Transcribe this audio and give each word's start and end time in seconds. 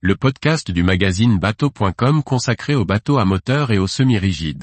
le 0.00 0.14
podcast 0.14 0.70
du 0.70 0.84
magazine 0.84 1.40
bateau.com 1.40 2.22
consacré 2.22 2.76
aux 2.76 2.84
bateaux 2.84 3.18
à 3.18 3.24
moteur 3.24 3.72
et 3.72 3.78
aux 3.78 3.88
semi-rigides. 3.88 4.62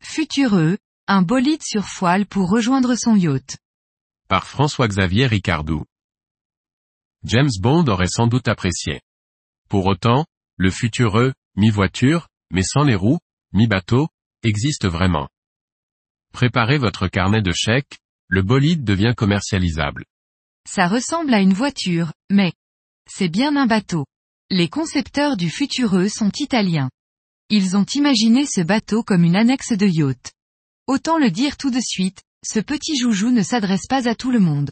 Futureux, 0.00 0.76
un 1.06 1.22
bolide 1.22 1.62
sur 1.62 1.84
foile 1.84 2.26
pour 2.26 2.50
rejoindre 2.50 2.96
son 2.96 3.14
yacht. 3.14 3.58
Par 4.28 4.48
François-Xavier 4.48 5.28
Ricardou. 5.28 5.84
James 7.22 7.50
Bond 7.60 7.86
aurait 7.86 8.08
sans 8.08 8.26
doute 8.26 8.48
apprécié. 8.48 9.02
Pour 9.68 9.86
autant, 9.86 10.26
le 10.56 10.72
futureux, 10.72 11.32
mi-voiture, 11.54 12.26
mais 12.50 12.62
sans 12.62 12.82
les 12.82 12.94
roues, 12.94 13.18
mi-bateau, 13.52 14.08
existe 14.42 14.86
vraiment. 14.86 15.28
Préparez 16.32 16.78
votre 16.78 17.08
carnet 17.08 17.42
de 17.42 17.52
chèques, 17.52 17.98
le 18.28 18.42
bolide 18.42 18.84
devient 18.84 19.14
commercialisable. 19.16 20.04
Ça 20.68 20.86
ressemble 20.86 21.34
à 21.34 21.40
une 21.40 21.54
voiture, 21.54 22.12
mais 22.30 22.52
c'est 23.08 23.28
bien 23.28 23.56
un 23.56 23.66
bateau. 23.66 24.06
Les 24.50 24.68
concepteurs 24.68 25.36
du 25.36 25.50
futureux 25.50 26.08
sont 26.08 26.30
italiens. 26.38 26.90
Ils 27.48 27.76
ont 27.76 27.84
imaginé 27.84 28.46
ce 28.46 28.60
bateau 28.60 29.02
comme 29.02 29.24
une 29.24 29.36
annexe 29.36 29.72
de 29.72 29.86
yacht. 29.86 30.32
Autant 30.86 31.18
le 31.18 31.30
dire 31.30 31.56
tout 31.56 31.70
de 31.70 31.80
suite, 31.80 32.22
ce 32.44 32.60
petit 32.60 32.96
joujou 32.96 33.30
ne 33.30 33.42
s'adresse 33.42 33.86
pas 33.88 34.08
à 34.08 34.14
tout 34.14 34.30
le 34.30 34.38
monde. 34.38 34.70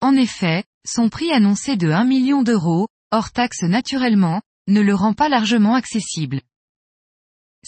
En 0.00 0.14
effet, 0.14 0.64
son 0.86 1.08
prix 1.08 1.32
annoncé 1.32 1.76
de 1.76 1.90
1 1.90 2.04
million 2.04 2.42
d'euros, 2.42 2.88
hors 3.10 3.32
taxe 3.32 3.62
naturellement, 3.62 4.42
ne 4.68 4.80
le 4.80 4.94
rend 4.94 5.14
pas 5.14 5.28
largement 5.28 5.74
accessible. 5.74 6.42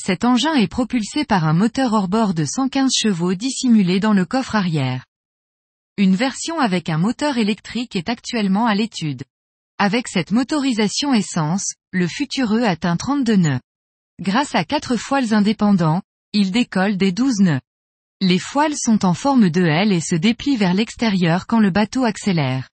Cet 0.03 0.25
engin 0.25 0.55
est 0.55 0.67
propulsé 0.67 1.27
par 1.27 1.45
un 1.45 1.53
moteur 1.53 1.93
hors-bord 1.93 2.33
de 2.33 2.47
115 2.47 2.91
chevaux 2.91 3.35
dissimulé 3.35 4.01
dans 4.01 4.15
le 4.15 4.25
coffre 4.25 4.55
arrière. 4.55 5.05
Une 5.99 6.17
version 6.17 6.59
avec 6.59 6.89
un 6.89 6.97
moteur 6.97 7.37
électrique 7.37 7.97
est 7.97 8.09
actuellement 8.09 8.65
à 8.65 8.75
l'étude. 8.75 9.25
Avec 9.77 10.09
cette 10.09 10.31
motorisation 10.31 11.13
essence, 11.13 11.75
le 11.91 12.07
Futureux 12.07 12.63
atteint 12.63 12.97
32 12.97 13.37
nœuds. 13.37 13.61
Grâce 14.23 14.55
à 14.55 14.65
quatre 14.65 14.97
foiles 14.97 15.35
indépendants, 15.35 16.01
il 16.33 16.51
décolle 16.51 16.97
des 16.97 17.13
12 17.13 17.41
nœuds. 17.41 17.61
Les 18.23 18.39
foiles 18.39 18.79
sont 18.79 19.05
en 19.05 19.13
forme 19.13 19.51
de 19.51 19.63
L 19.67 19.93
et 19.93 20.01
se 20.01 20.15
déplient 20.15 20.57
vers 20.57 20.73
l'extérieur 20.73 21.47
quand 21.47 21.61
le 21.61 21.71
bateau 21.71 22.05
accélère. 22.05 22.71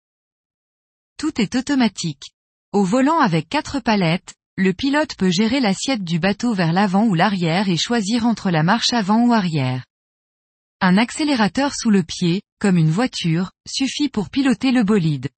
Tout 1.18 1.42
est 1.42 1.56
automatique. 1.56 2.24
Au 2.72 2.86
volant 2.86 3.20
avec 3.20 3.50
quatre 3.50 3.82
palettes, 3.82 4.34
le 4.58 4.74
pilote 4.74 5.16
peut 5.16 5.30
gérer 5.30 5.60
l'assiette 5.60 6.04
du 6.04 6.18
bateau 6.18 6.54
vers 6.54 6.74
l'avant 6.74 7.06
ou 7.06 7.14
l'arrière 7.14 7.70
et 7.70 7.78
choisir 7.78 8.26
entre 8.26 8.50
la 8.50 8.64
marche 8.64 8.92
avant 8.92 9.28
ou 9.28 9.32
arrière. 9.32 9.86
Un 10.82 10.98
accélérateur 10.98 11.76
sous 11.76 11.92
le 11.92 12.02
pied, 12.02 12.42
comme 12.60 12.78
une 12.78 12.90
voiture, 12.90 13.52
suffit 13.68 14.10
pour 14.10 14.32
piloter 14.32 14.72
le 14.72 14.84
bolide. 14.84 15.30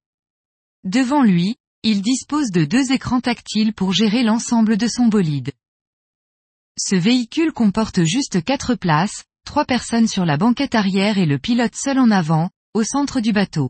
Devant 0.86 1.22
lui, 1.22 1.58
il 1.84 2.02
dispose 2.02 2.52
de 2.52 2.64
deux 2.64 2.94
écrans 2.94 3.20
tactiles 3.20 3.73
pour 3.73 3.92
gérer 3.92 4.23
l'ensemble 4.23 4.78
de 4.78 4.88
son 4.88 5.08
bolide. 5.08 5.52
Ce 6.78 6.95
véhicule 6.95 7.52
comporte 7.52 8.03
juste 8.03 8.42
quatre 8.42 8.75
places, 8.75 9.25
trois 9.45 9.66
personnes 9.66 10.08
sur 10.08 10.25
la 10.25 10.38
banquette 10.38 10.75
arrière 10.75 11.17
et 11.17 11.25
le 11.25 11.40
pilote 11.40 11.75
seul 11.75 12.00
en 12.00 12.09
avant, 12.09 12.50
au 12.73 12.84
centre 12.84 13.20
du 13.20 13.34
bateau. 13.34 13.70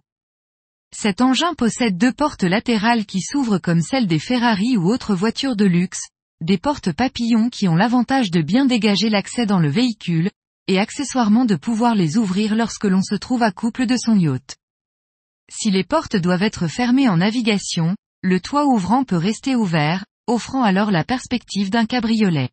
Cet 0.95 1.21
engin 1.21 1.53
possède 1.53 1.97
deux 1.97 2.11
portes 2.11 2.43
latérales 2.43 3.05
qui 3.05 3.21
s'ouvrent 3.21 3.59
comme 3.59 3.81
celles 3.81 4.07
des 4.07 4.19
Ferrari 4.19 4.75
ou 4.75 4.91
autres 4.91 5.15
voitures 5.15 5.55
de 5.55 5.65
luxe, 5.65 6.07
des 6.41 6.57
portes 6.57 6.91
papillons 6.91 7.49
qui 7.49 7.67
ont 7.67 7.75
l'avantage 7.75 8.31
de 8.31 8.41
bien 8.41 8.65
dégager 8.65 9.09
l'accès 9.09 9.45
dans 9.45 9.59
le 9.59 9.69
véhicule, 9.69 10.29
et 10.67 10.79
accessoirement 10.79 11.45
de 11.45 11.55
pouvoir 11.55 11.95
les 11.95 12.17
ouvrir 12.17 12.55
lorsque 12.55 12.85
l'on 12.85 13.01
se 13.01 13.15
trouve 13.15 13.43
à 13.43 13.51
couple 13.51 13.85
de 13.85 13.97
son 13.97 14.17
yacht. 14.17 14.55
Si 15.52 15.71
les 15.71 15.83
portes 15.83 16.15
doivent 16.15 16.43
être 16.43 16.67
fermées 16.67 17.09
en 17.09 17.17
navigation, 17.17 17.95
le 18.21 18.39
toit 18.39 18.65
ouvrant 18.65 19.03
peut 19.03 19.17
rester 19.17 19.55
ouvert, 19.55 20.05
offrant 20.27 20.64
alors 20.64 20.91
la 20.91 21.03
perspective 21.03 21.69
d'un 21.69 21.85
cabriolet. 21.85 22.49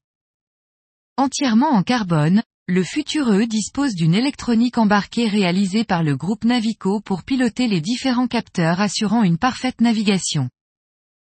Entièrement 1.19 1.71
en 1.71 1.83
carbone, 1.83 2.43
le 2.69 2.83
Futureux 2.83 3.47
dispose 3.47 3.95
d'une 3.95 4.15
électronique 4.15 4.77
embarquée 4.77 5.29
réalisée 5.29 5.85
par 5.85 6.03
le 6.03 6.17
groupe 6.17 6.45
Navico 6.45 7.01
pour 7.01 7.23
piloter 7.23 7.69
les 7.69 7.81
différents 7.81 8.27
capteurs 8.27 8.81
assurant 8.81 9.23
une 9.23 9.39
parfaite 9.39 9.81
navigation. 9.81 10.51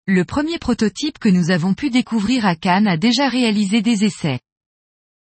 Le 0.08 0.24
premier 0.24 0.58
prototype 0.58 1.20
que 1.20 1.28
nous 1.28 1.52
avons 1.52 1.74
pu 1.74 1.88
découvrir 1.88 2.46
à 2.46 2.56
Cannes 2.56 2.88
a 2.88 2.96
déjà 2.96 3.28
réalisé 3.28 3.80
des 3.80 4.04
essais. 4.04 4.40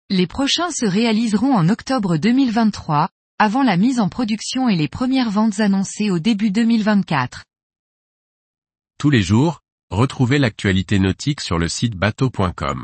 Les 0.10 0.26
prochains 0.26 0.72
se 0.72 0.88
réaliseront 0.88 1.54
en 1.54 1.70
octobre 1.70 2.18
2023, 2.18 3.10
avant 3.38 3.62
la 3.62 3.78
mise 3.78 4.00
en 4.00 4.10
production 4.10 4.68
et 4.68 4.76
les 4.76 4.88
premières 4.88 5.30
ventes 5.30 5.60
annoncées 5.60 6.10
au 6.10 6.18
début 6.18 6.50
2024. 6.50 7.44
Tous 8.98 9.12
les 9.12 9.22
jours, 9.22 9.62
retrouvez 9.92 10.40
l'actualité 10.40 10.98
nautique 10.98 11.42
sur 11.42 11.60
le 11.60 11.68
site 11.68 11.94
bateau.com. 11.94 12.84